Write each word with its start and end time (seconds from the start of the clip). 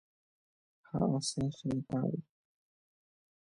Ha 0.87 0.99
asẽ 1.17 1.45
che 1.57 1.67
retãgui. 1.73 2.19